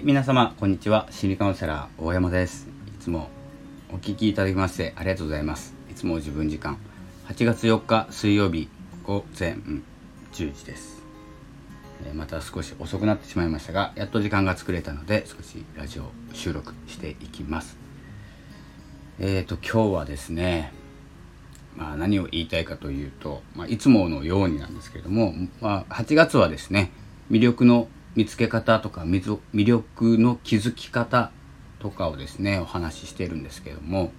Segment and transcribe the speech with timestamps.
[0.00, 1.08] はい、皆様、こんにちは。
[1.10, 2.68] 心理カウンセラー、大山です。
[2.88, 3.28] いつも
[3.92, 5.74] お聞きいただきましてありがとうございます。
[5.90, 6.78] いつも自分時間、
[7.28, 8.70] 8月4日水曜日
[9.04, 9.58] 午前
[10.32, 11.02] 10時です。
[12.06, 17.76] えまた少し遅くなってしまいましたが、やっと時間が作れたので、少しラジオ収録していきます。
[19.18, 20.72] えーと、今日はですね、
[21.76, 26.90] まあ、何を言いたいかというと、まあ、いつものようになんですけれども、まあ、8月はですね
[27.30, 31.30] 魅力の見つけ方とか魅力の気づき方
[31.78, 34.12] とかをですねお話ししているんですけども、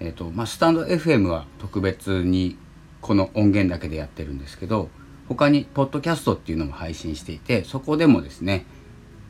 [0.00, 2.56] えーとまあ、スタンド FM は特別に
[3.00, 4.88] この音源だけでやってるんですけど
[5.28, 8.66] 他にポッドキャストっていうのも配信していてそこでもですね、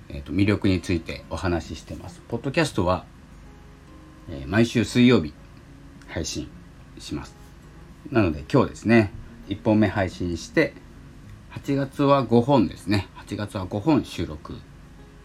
[0.08, 2.20] えーと魅力についてお話ししてます。
[2.28, 3.04] ポッドキャストは、
[4.28, 5.32] えー毎週水曜日
[6.08, 6.48] 配信
[6.98, 7.36] します
[8.10, 9.12] なので今日ですね
[9.48, 10.74] 1本目配信して
[11.52, 14.54] 8月は5本ですね8月は5本収録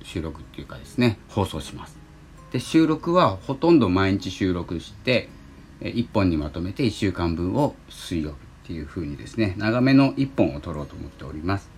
[0.04, 1.98] 収録っていうかですね放送します。
[2.52, 5.28] で収録はほとんど毎日収録して
[5.82, 11.70] 1本にまとめて1週間分を水曜日っていう風にですね長めの1本を撮ろうと思っております。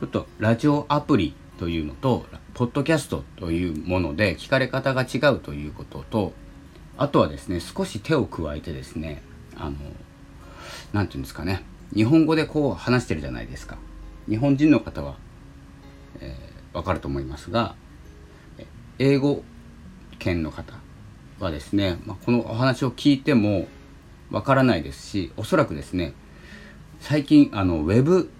[0.00, 6.34] ちょっとラジオアプリというのとポッドキャストというもので聞かれ方が違うということと
[6.98, 9.22] あとはですね少し手を加えてですね
[9.56, 9.76] あの
[10.92, 13.78] 何て言うんですかね日本語でこう話してるじゃないですか。
[14.28, 15.16] 日本人の方は、
[16.20, 17.74] えー、分かると思いますが
[18.98, 19.42] 英語
[20.18, 20.74] 圏の方
[21.38, 23.68] はですね、まあ、このお話を聞いても
[24.30, 26.14] わからないですしおそらくですね
[27.00, 28.30] 最近あのウェブ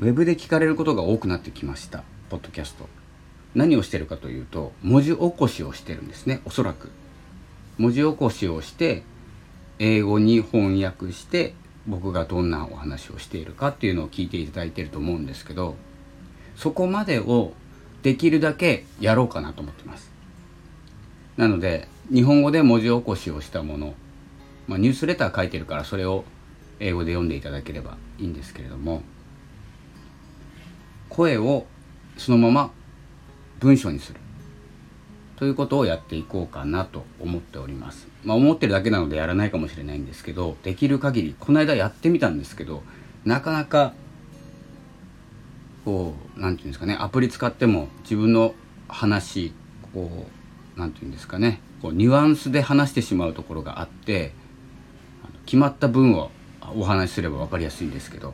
[0.00, 2.88] ウェブで聞かれることが多くなってきましたポッドキャスト。
[3.54, 6.90] 何をしてるかというと文字起こしをしてるんですねおそらく。
[7.76, 9.02] 文字起こしをして
[9.78, 11.54] 英語に翻訳して
[11.86, 15.74] 僕がどんなお話をしているかっていうのを聞いていただいてると思うんですけど
[16.56, 17.52] そこまでを
[18.02, 20.10] できるだけやろうかなと思ってます。
[21.36, 23.94] なので日本語で文字起こしをしたもの、
[24.66, 26.24] まあ、ニュースレター書いてるからそれを
[26.78, 29.02] 英語で読んでいただければいいんですけれども
[31.08, 31.66] 声を
[32.16, 32.70] そのまま
[33.60, 34.20] 文章にする。
[35.42, 38.06] ということをやっていこうかなと思っております。
[38.22, 42.84] まあ思ってるだけなのでやらないかもしれないんですけど、できる限り、この間やってみたんですけど、
[43.24, 43.92] なかなか、
[45.84, 48.54] こう、なんていうんですかね、アプリ使っても自分の
[48.86, 49.52] 話、
[49.92, 50.28] こ
[50.76, 54.34] う、なんていうんですかね、こうニュアンスで話してしまうところがあって、
[55.44, 56.30] 決まった文を
[56.76, 58.32] お話しすれば分かりやすいんですけど、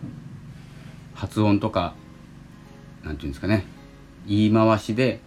[1.15, 1.95] 発音とか、
[3.03, 3.65] なんていうんですかね、
[4.27, 5.27] 言い回しで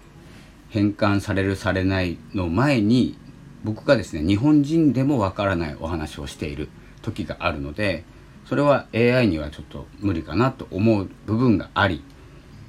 [0.72, 3.18] 変換されるされないの前に
[3.64, 6.70] 僕がですね日本人でもわからないお話をしている
[7.02, 8.04] 時があるので
[8.48, 12.04] それは AI にはちょっと無理かなと思う部分があり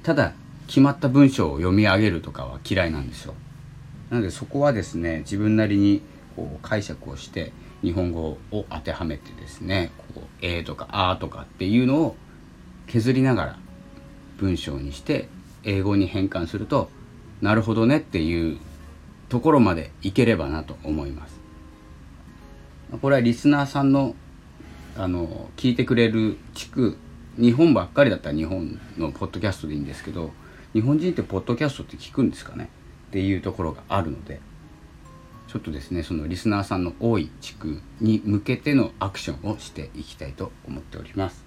[0.03, 0.33] ただ
[0.67, 3.33] 決まった文章を読み上げるとかは嫌いなんですよ。
[4.09, 6.01] なのでそこはですね自分なりに
[6.35, 12.15] こう解釈をして日本語を当てはめてですねこう「え」とか「あ」とかっていうのを
[12.87, 13.57] 削りながら
[14.37, 15.29] 文章にして
[15.63, 16.89] 英語に変換すると
[17.41, 18.57] なるほどねっていう
[19.29, 21.39] ところまでいければなと思います。
[23.01, 24.15] これはリスナーさんの
[24.95, 26.97] あの聞いてくれる地区
[27.39, 30.31] 日本ばっかりだったら日本のポッドキャストでいいんですけど
[30.73, 32.69] 日本人ってポッドキャストって聞くんですかね
[33.09, 34.39] っていうところがあるので
[35.47, 41.43] ちょっとですねそのリスナーさんの多い地区に向けてのアクションをしていきたいと思っております。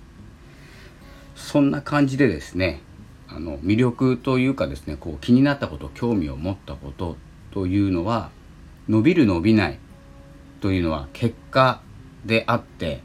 [1.34, 2.80] そんな感じでですね
[3.28, 7.16] あの魅力というかですねこう気になったこと興味を持ったこと
[7.52, 8.30] というのは
[8.88, 9.78] 伸びる伸びない
[10.60, 11.80] というのは結果
[12.24, 13.02] であって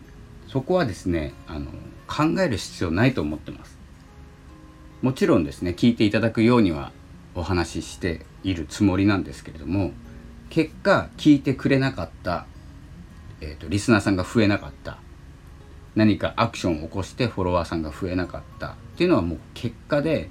[0.48, 1.72] そこはですねあの
[2.08, 3.78] 考える必要ないと思ってます。
[5.02, 6.92] もちろんですね聞いていただくようには
[7.34, 9.92] お話ししているつもりなんですけれども
[10.50, 12.46] 結果聞いてくれなかった、
[13.40, 14.98] えーとリスナーさんが増えなかった
[15.96, 20.30] 何かアクションを起こしてフォロワーさんが増えなかったっていうのはもう結果で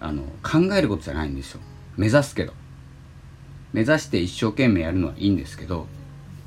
[0.00, 1.60] あの考えることじゃないんですよ。
[1.96, 2.52] 目指すけど。
[3.74, 5.88] 目指して一生懸命やるのはいいんですけど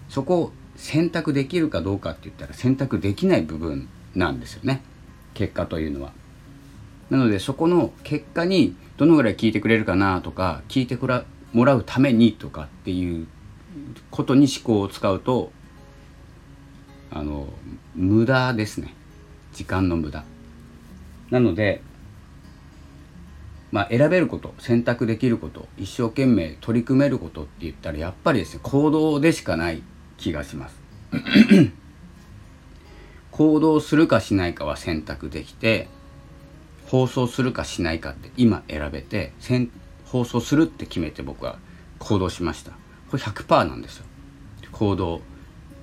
[0.07, 4.81] そこを選択できるかどうかって言ったら選択できない部分なんですよね。
[5.33, 6.13] 結果というのは。
[7.10, 13.28] なのでそこの結果にどのぐらい聞いてくれるかなとか聞いてくらもらうためにとかっていう
[14.10, 15.51] ことに思考を使うと
[17.12, 17.48] あの
[17.95, 18.94] 無駄ですね。
[19.54, 20.24] 時間の無駄。
[21.31, 21.81] なので
[23.71, 29.81] まあ選べること選択できること一生懸命取り組めることって言ったらやっぱりですね行動でしかない
[30.18, 30.75] 気がします。
[33.31, 35.88] 行動するかしないかは選択できて
[36.88, 39.69] 放送するかしないかって今選べて選
[40.06, 41.59] 放送するって決めて僕は
[42.00, 42.71] 行動しました。
[43.12, 44.06] これ100%なんですよ。
[44.71, 45.21] 行動。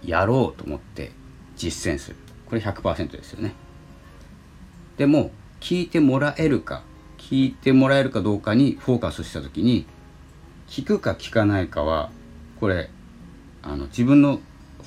[0.06, 1.12] やろうと思って
[1.56, 2.16] 実践する。
[2.46, 3.54] これ100%ですよね。
[4.96, 5.30] でも
[5.60, 6.82] 聞いてもらえるか
[7.18, 9.86] 聞いてもらえるかどうかにフォーカスした時に
[10.68, 12.10] 聞くか聞かないかは
[12.60, 12.90] これ
[13.62, 14.40] あの自分の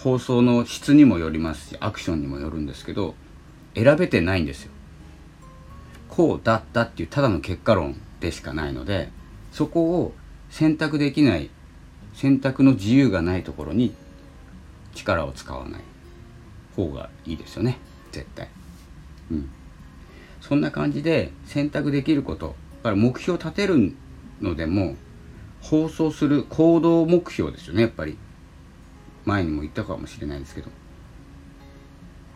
[0.03, 3.15] 放送の質にもよりますしアクションにもよるんですけど
[3.73, 4.71] 選べてないんですよ。
[6.09, 9.09] こうだったっていうただの結果論でしかないので
[9.51, 10.13] そこを
[10.49, 11.49] 選択できない
[12.13, 13.93] 選択の自由がないところに
[14.97, 15.81] 力を使わない
[16.75, 17.77] 方がいいですよね。
[18.11, 18.49] 絶対。
[19.31, 19.49] うん。
[20.41, 23.94] そんな感じで選択できることだから目標を立てる
[24.41, 24.95] のでも
[25.61, 27.83] 放送する行動目標ですよね。
[27.83, 28.17] やっぱり。
[29.25, 30.69] 前にも言ったかもしれないですけど。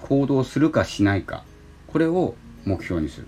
[0.01, 1.45] 行動するかしないか。
[1.87, 2.35] これを
[2.65, 3.27] 目標にする。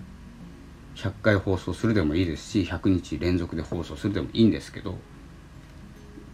[0.95, 4.97] 100回放送するでもいいですし100日連続で放送するでもいいんですけど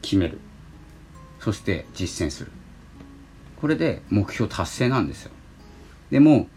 [0.02, 0.40] 決める。
[1.40, 2.52] そして実践する。
[3.62, 5.32] これで目標達成なんですよ。
[6.12, 6.48] でも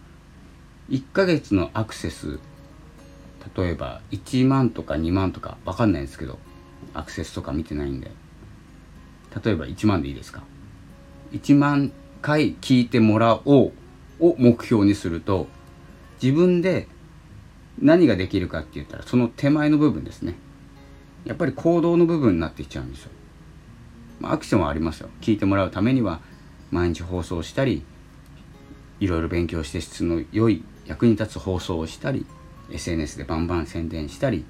[0.90, 2.38] 1ヶ月のアクセス
[3.56, 6.38] 例えば1万とか2万とか分かんないですけど
[6.94, 8.10] アクセスとか見てないんで。
[9.44, 10.42] 例えば1万でいいですか
[11.32, 11.90] ？1万
[12.20, 13.72] 回聞いてもらおう
[14.20, 15.46] を目標にすると
[16.22, 16.86] 自分で
[17.78, 20.34] 何ができるかって言ったらその手前の部分ですね。
[21.24, 23.10] やっぱり行動の部分になってきちゃうんですよ、
[24.20, 25.08] まあ、アクションはありますよ。
[25.22, 26.20] 聞いてもらうためには
[26.72, 27.84] 毎日放送したり
[28.98, 32.26] いろいろ勉強して質の良い役に立つ放送をしたり
[32.72, 34.44] SNS でバンバン宣伝したり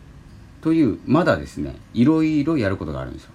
[0.62, 3.32] というまだですねいろいろやることがあるんですよ。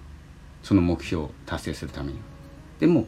[0.62, 2.18] その目標を達成するために。
[2.18, 2.24] は
[2.80, 3.06] でも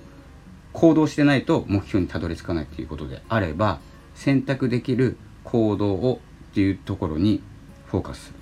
[0.72, 3.80] 行動してないと目標にたどり着かないということであれば
[4.14, 7.42] 選択できる行動をっていうところに
[7.86, 8.34] フォーカスする。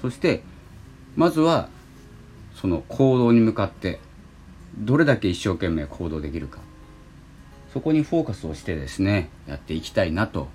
[0.00, 0.42] そして
[1.16, 1.68] まずは
[2.54, 4.00] その行動に向かって
[4.78, 6.60] どれだけ一生懸命行動できるか。
[7.72, 10.48] そこにフォーカスをしてですねやっていきたいなと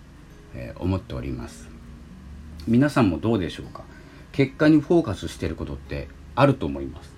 [0.77, 1.69] 思っております。
[2.67, 3.83] 皆さんもどうでしょうか？
[4.31, 7.11] 結果にフォーカスしてることってあると思います？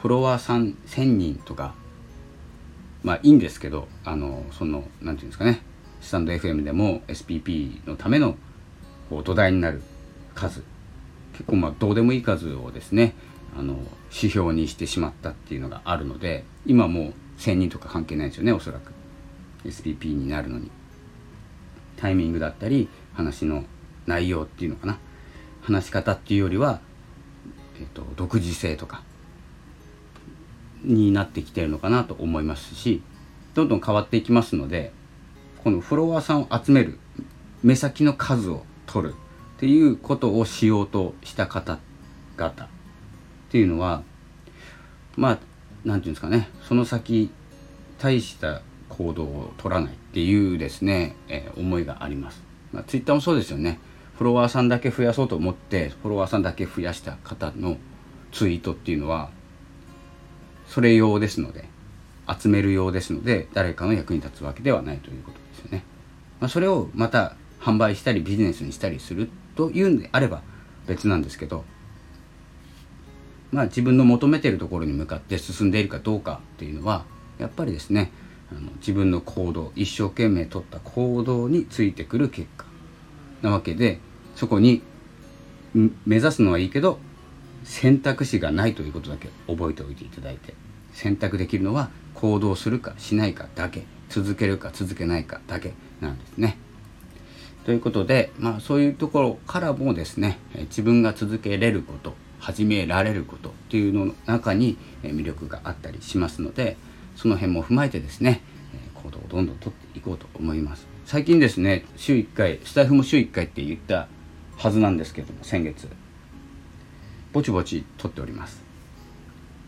[0.00, 1.74] フォロワーさん1000人とか
[3.02, 5.62] まあいいんですけどあのその何て言うんですかね？
[6.00, 8.36] スタンド FM でも SPP のための
[9.08, 9.82] こう土台になる
[10.34, 10.62] 数。
[11.32, 13.14] 結構まあどうでもいい数をですね
[13.58, 13.74] あの
[14.10, 18.92] 指標にしてしまったっていうのがあるので今もう1000人とか関係ないですよねおそらく。
[19.64, 20.70] SPP になるのに。
[21.96, 23.64] タイミングだったり話の
[24.06, 24.98] 内容っていうのかな。
[25.62, 26.80] 話し方っていうよりは、
[27.80, 29.02] えっと、独自性とか
[30.84, 33.02] になってきてるのかなと思いますし
[33.54, 34.92] どんどん変わっていきますので
[35.62, 36.98] このフォロワーさんを集める
[37.62, 42.68] 目先の数を取るっていうことをしようとした方々っ
[43.50, 44.02] ていうのは
[45.16, 45.38] まあ
[45.84, 47.30] 何て言うんですかねその先
[47.98, 52.42] 大した行動を取らないっていうですね、えー、思いがあります。
[52.72, 53.78] まあ、ツイッターもそうですよね。
[54.16, 57.78] フォロワーさんだけ増やそうと思ってフォロワーさんだけ増やした方の
[58.30, 59.30] ツイートっていうのは
[60.66, 61.64] それ用ですので
[62.28, 65.84] 集める用ですので誰かの役に立つわけではないということですよね。
[66.40, 70.42] まあ、それをまた販売したりビジネスにしたりするというんであれば
[70.86, 71.64] 別なんですけど
[73.52, 77.04] まあ自分の求めてるところに向かって進んでいるかどうかっていうのは
[77.38, 78.10] やっぱりですね
[78.50, 82.66] あの自分の行動一生懸命取った行動についてくる結果
[83.42, 84.00] なわけで
[84.34, 84.82] そこに
[85.74, 86.98] 目指すのはいいけど
[87.64, 90.54] 選択肢がないということだけ覚えておいていただいて
[90.92, 96.58] 選択できるのは行動するかしないかだけ続けるか続けないかだけなんですね。
[97.64, 106.76] ということで、まあ、そういうところからもですね自分が続けれること始められることっていうの中に魅力があったりしますので
[107.14, 108.42] その辺も踏まえてですね
[108.94, 110.86] 行動をどんどんとっていこうと思います。
[111.06, 114.08] 最近ですね週1回スタイフも週1回って言った
[114.56, 115.88] はずなんですけども先月。
[117.32, 118.62] ぼちぼち撮っております。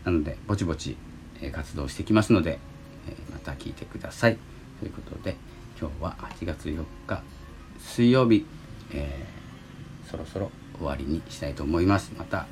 [0.03, 0.97] なのでぼちぼち
[1.51, 2.59] 活動してきますので
[3.31, 4.37] また聞いてください。
[4.79, 5.37] ということで
[5.79, 7.23] 今日は8月4日
[7.79, 8.45] 水曜日、
[8.91, 12.11] えー、そろそろ終わりにしたいと思います。
[12.17, 12.47] また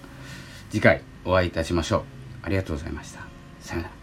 [0.74, 2.04] 次回お会いいたしましょう。
[2.42, 3.20] ありがとうございました。
[3.60, 4.03] さよなら。